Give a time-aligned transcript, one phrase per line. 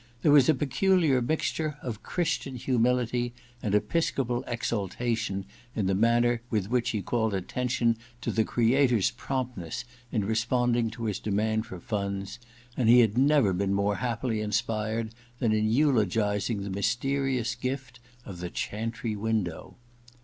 [0.23, 0.65] V EXPIATION 113 There was a
[0.97, 7.35] peculiar mixture of Christian humility and episcopal exultation in the manner with which he called
[7.35, 12.39] attention to the Creator*s promptness in responding to his demand for funds,
[12.75, 18.39] and he had never been more happily inspired than in eulogizing the mysterious gift of
[18.39, 19.75] the chantry window.